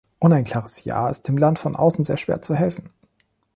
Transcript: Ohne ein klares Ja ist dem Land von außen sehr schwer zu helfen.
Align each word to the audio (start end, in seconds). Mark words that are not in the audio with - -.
Ohne 0.19 0.33
ein 0.33 0.45
klares 0.45 0.83
Ja 0.83 1.09
ist 1.09 1.27
dem 1.27 1.37
Land 1.37 1.59
von 1.59 1.75
außen 1.75 2.03
sehr 2.03 2.17
schwer 2.17 2.41
zu 2.41 2.55
helfen. 2.55 2.89